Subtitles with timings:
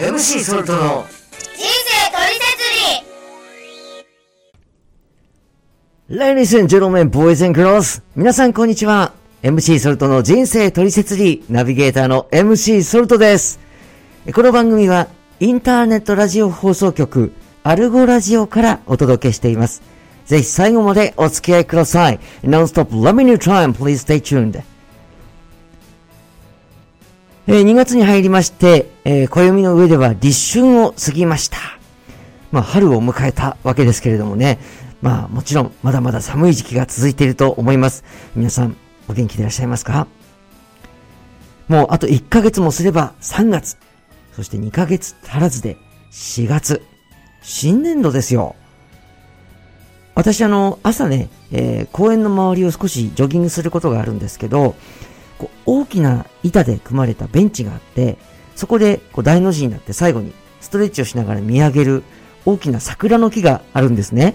[0.00, 1.04] MC ソルトの
[1.56, 2.62] 人生トリセツ
[6.08, 6.36] リー。
[6.36, 9.12] Ladies and gentlemen, boys and girls 皆さんこんにちは。
[9.42, 11.52] MC ソルトの人生トリセツリー。
[11.52, 13.58] ナビゲーターの MC ソルトです。
[14.32, 15.08] この番組は
[15.40, 17.32] インターネットラジオ放送局
[17.64, 19.82] アルゴラジオからお届けしています。
[20.26, 22.20] ぜひ最後までお付き合いください。
[22.44, 23.72] Non-stop let me new time.
[23.72, 24.62] Please stay tuned.
[27.50, 31.56] えー2月に入りまして、えー暦の上では立春を過ぎました。
[32.52, 34.58] まあ、春を迎えたわけですけれどもね。
[35.00, 38.04] まあ、もちろん、まだまだ寒い時期が続いていると思います。
[38.36, 38.76] 皆さん、
[39.08, 40.06] お元気でいらっしゃいますか？
[41.68, 43.78] もう、あと1ヶ月もすれば3月。
[44.36, 45.78] そして2ヶ月足らずで
[46.12, 46.82] 4月。
[47.40, 48.56] 新年度ですよ。
[50.14, 54.74] 私、あの、朝ね、えー公園の周りを少しジョギングすることがあるんですけど、
[55.38, 58.18] こう大きな板で組まれたベンチがあって、
[58.56, 62.02] そこでこう大の字になって最後にストレッチをしながら見上げる
[62.44, 64.34] 大きな桜の木があるんですね。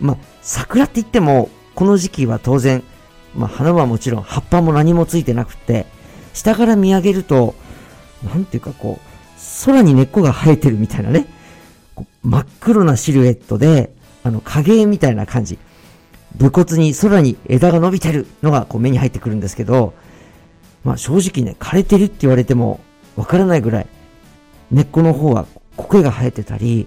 [0.00, 2.82] まあ、桜って言っても、この時期は当然、
[3.36, 5.86] まあ、花はもちろん葉っぱも何もついてなくって、
[6.32, 7.54] 下から見上げると、
[8.24, 11.26] なんていうかこう、空に根っこが生えてるみたいなね、
[12.22, 15.58] 真っ黒なシルエットで、あの影絵みたいな感じ。
[16.36, 19.94] 武骨に空に枝が伸びてるのがこう目に入ってくるんですけど、
[20.84, 22.80] まあ正直ね、枯れてるって言われても
[23.16, 23.86] わからないぐらい、
[24.70, 26.86] 根っこの方は苔が生えてたり、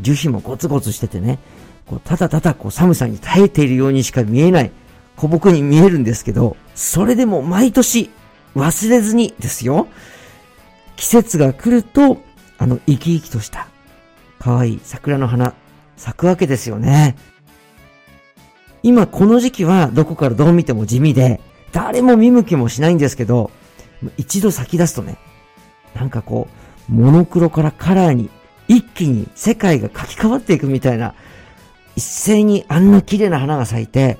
[0.00, 1.38] 樹皮もゴツゴツしててね、
[1.86, 4.70] こうただただこう寒さに耐えているようにしか見えない
[5.16, 8.10] 古木に見えるんですけど、それでも毎年
[8.56, 9.88] 忘れずにですよ、
[10.96, 12.22] 季節が来ると、
[12.56, 13.66] あの生き生きとした
[14.38, 15.54] 可愛い桜の花
[15.96, 17.16] 咲くわけですよね。
[18.82, 21.40] 今この時期はどこからどう見ても地味で、
[21.74, 23.50] 誰も見向きもしないんですけど、
[24.16, 25.18] 一度咲き出すとね、
[25.94, 26.46] なんかこ
[26.88, 28.30] う、モノクロからカラーに
[28.68, 31.14] 一気に世界が書き換わっていくみたいな、
[31.96, 34.18] 一斉にあんな綺麗な花が咲いて、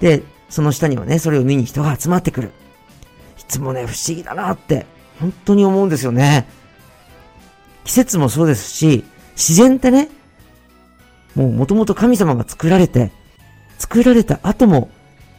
[0.00, 2.50] で、その下にはね、それを見に人が集まってくる。
[3.38, 4.84] いつもね、不思議だなって、
[5.20, 6.48] 本当に思うんですよね。
[7.84, 9.04] 季節もそうですし、
[9.36, 10.08] 自然ってね、
[11.36, 13.12] もう元々神様が作られて、
[13.78, 14.90] 作られた後も、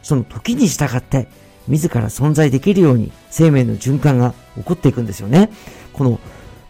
[0.02, 1.28] その時に従って、
[1.68, 5.50] 自ら存在できるように生命の循環が起こっていくんですよね。
[5.92, 6.20] この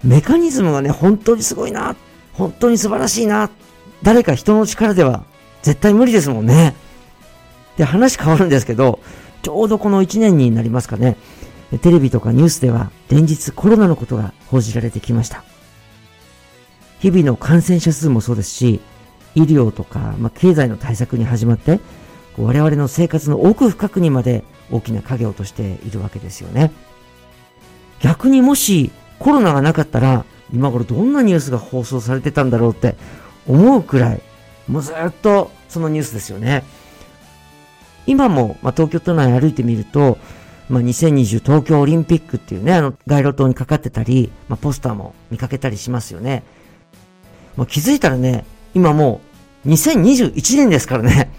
[0.05, 1.97] メカニズムがね、本当にすごいな、
[2.33, 3.51] 本当に素晴らしいな、
[4.03, 5.25] 誰か人の力では
[5.63, 6.75] 絶対無理ですもんね。
[7.77, 9.01] で、話変わるんですけど、
[9.43, 11.17] ちょうどこの1年になりますかね、
[11.83, 15.45] テレビとかニュースでは連日コロナのことが報じられてきました。
[17.01, 18.81] 日々の感染者数もそうですし、
[19.35, 21.81] 医療とか、まあ、経済の対策に始まって、
[22.37, 26.71] 我々の生活の奥深くにまで大きな影を落としているわけですよね。
[28.01, 32.97] 逆にもしコロナがなかったら、今頃どんなニュースが放送されてたんだろうって
[33.47, 34.23] 思うくらい、
[34.69, 36.65] もうずっとそのニュースですよね。
[38.07, 40.17] 今も、まあ、東京都内歩いてみると、
[40.71, 46.43] まあ、2020東京オリンピックっていうね、あの街路灯にかかってたり、まあ、ポスターも見かけたりしますよね。
[47.57, 49.21] まあ、気づいたらね、今も
[49.65, 51.31] う2021年ですからね。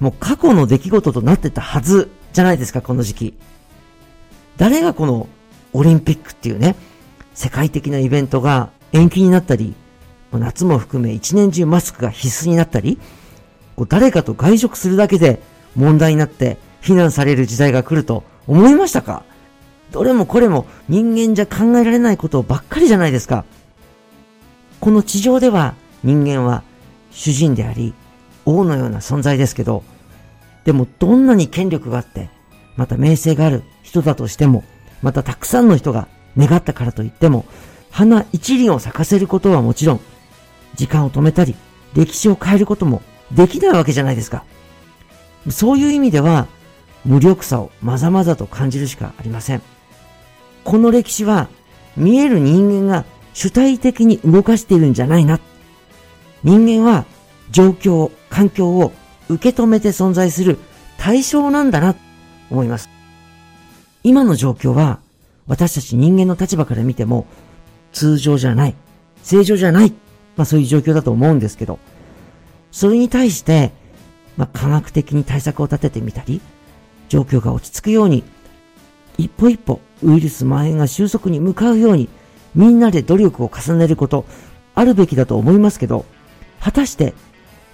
[0.00, 3.34] もう過去の出来事となってたはずじゃないですか、この時期。
[4.58, 5.26] 誰がこの
[5.72, 6.76] オリンピックっていうね、
[7.32, 9.74] 世界的なイベントが延期になったり、
[10.32, 12.98] 夏も含め一年中マスクが必須になったり、
[13.74, 15.40] こう誰かと外食するだけで
[15.76, 19.22] 問題になって非難される時代が来ると思いましたか？
[19.90, 23.46] どれもこれも人間じゃ考えられないことばっかりじゃないですか。
[24.80, 26.64] この地上では人間は
[27.12, 27.94] 主人であり、
[28.44, 29.84] 王のような存在ですけど、
[30.66, 32.28] でもどんなに権力があって、
[32.76, 34.64] また名声がある人だとしても、
[35.00, 37.46] またたくさんの人が願ったからといっても、
[37.90, 40.00] 花一輪を咲かせることはもちろん、
[40.74, 41.54] 時間を止めたり、
[41.94, 43.00] 歴史を変えることも
[43.30, 44.44] できないわけじゃないですか。
[45.48, 46.48] そういう意味では、
[47.04, 49.62] 無力さをまざまざと感じるしかありません。
[50.64, 51.48] この歴史は、
[51.96, 53.04] 見える人間が
[53.34, 55.38] 主体的に動かしているんじゃないな。
[56.42, 57.04] 人間は
[57.52, 58.92] 状況、環境を
[59.28, 60.58] 受け止めて存在する
[60.98, 61.94] 対象なんだな、
[62.50, 62.88] 思います。
[64.02, 65.00] 今の状況は、
[65.46, 67.26] 私たち人間の立場から見ても、
[67.92, 68.74] 通常じゃない、
[69.22, 69.92] 正常じゃない、
[70.36, 71.78] まあそういう状況だと思うんですけど、
[72.70, 73.72] それに対して、
[74.36, 76.40] まあ科学的に対策を立ててみたり、
[77.08, 78.22] 状況が落ち着くように、
[79.18, 82.08] 一歩一歩ウイルス蔓延が収束に向かうように、
[82.54, 84.24] みんなで努力を重ねること、
[84.74, 86.04] あるべきだと思いますけど、
[86.60, 87.14] 果たして、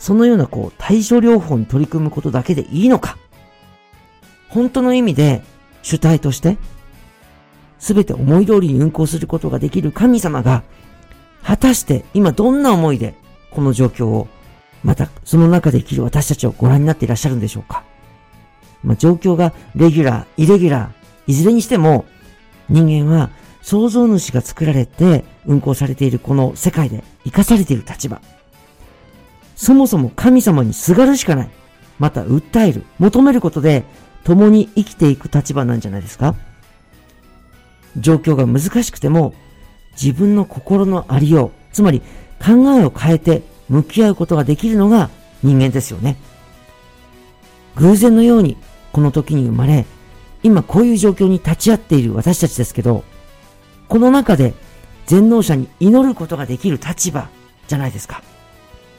[0.03, 3.17] そのようなこう、対処療法に取り組むことだけでいいのか
[4.49, 5.45] 本当の意味で、
[5.83, 6.59] 主体として、
[7.79, 10.65] すべて思い通りに運行することができる神様が、
[11.45, 13.15] 果たして今どんな思いで
[13.53, 14.27] この状況を、
[14.83, 17.85] またその中で生きる私たちをご覧になっていらっしゃるんでしょうか
[18.83, 22.07] まあ、状況がレギュラー、イレギュラー、いずれにしても
[22.69, 28.21] 人間は創造主が作られて運行されているこの世界で生かされている立場。
[29.63, 31.51] そもそも神様にすがるしかない。
[32.01, 33.85] また訴える、求めることで
[34.25, 36.35] 共に生きていく立場なんじゃないですか
[37.97, 39.35] 状況が難しくても
[39.93, 42.01] 自分の心のありよう、つまり
[42.45, 45.11] 考えを変えて向き合うことができるのが
[45.45, 46.17] 人間ですよね。
[47.77, 48.57] 偶然のように
[48.91, 49.87] この時に生まれ、
[50.43, 53.05] 今こういう状況に立ち会っている私たちですけど、
[53.87, 54.55] この中で
[55.07, 57.29] 全能者に祈ることができる立場
[57.69, 58.25] じゃないですか。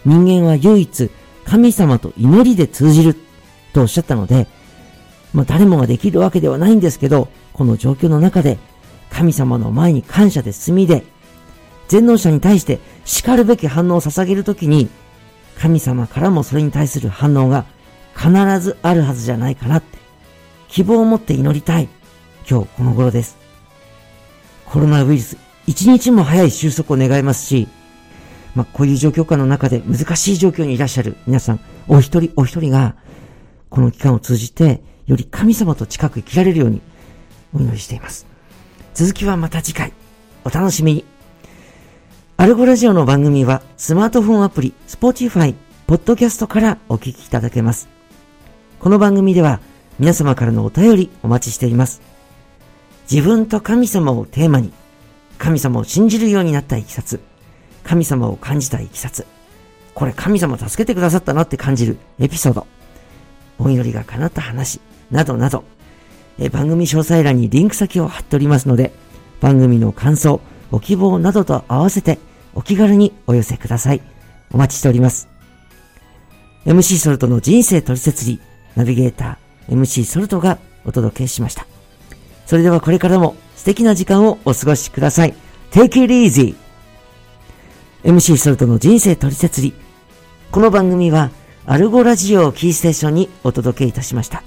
[0.06, 1.10] 人間は唯一
[1.46, 3.16] 神様と祈りで通じる
[3.74, 4.48] とおっしゃったので、
[5.34, 8.58] まあ誰もができるわけではないんですけど、この状況の中で
[9.10, 11.04] 神様の前に感謝で済みで、
[11.88, 14.90] 全能者に対して叱るべき反応を捧げるときに、
[15.58, 17.66] 神様からもそれに対する反応が
[18.16, 19.98] 必ずあるはずじゃないかなって、
[20.70, 21.90] 希望を持って祈りたい。
[22.50, 23.38] 今日この頃です。
[24.66, 27.68] コロナウイルス、一日も早い収束を願いますし、
[28.56, 32.96] まあ、こういう状況下の中で難しい状況にいらっしゃる皆さん、お一人お一人が、
[33.70, 36.82] この期間を通じて、より神様と近く生きられるように
[37.54, 38.28] お祈りしています。
[38.94, 39.92] 続きはまた次回、
[40.44, 41.06] お楽しみに。
[42.38, 45.56] アルゴラジオの番組はスマートフォンアプリ、Spotify、
[45.88, 47.88] Podcast からお聞きいただけます。
[48.80, 49.62] この番組では
[50.00, 52.02] 皆様からのお便りお待ちしています。
[53.10, 54.74] 自分と神様をテーマに、
[55.38, 57.20] 神様を信じるようになったいきさつ、
[57.84, 59.26] 神様を感じたいきさつ、
[59.94, 62.68] これ神様助けてくださったなって感じるエピソード、
[63.60, 64.80] お祈りが叶った話、
[65.12, 65.64] などなど、
[66.40, 68.92] え番組詳細欄にリンク先を貼っておりますので、
[69.40, 70.42] 番組の感想、
[70.72, 72.18] ご希望などと合わせて
[72.56, 74.02] お気軽にお寄せください。
[74.52, 75.28] お待ちしております。
[76.66, 78.40] MC ソルトの人生取説理、
[78.76, 81.68] ナビゲーター、MC ソルトがお届けしました。
[82.46, 85.34] それではこれからも素敵な時間をお過ごしください。
[85.72, 86.63] Take it easy!
[88.04, 89.74] MC ソルトの人生取説理。
[90.52, 91.32] この番組は
[91.66, 94.44] アルゴラジオをキーステーションにお届けいたしました。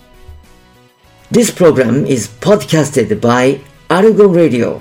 [1.33, 3.59] This program is podcasted by
[3.89, 4.81] Argo Radio.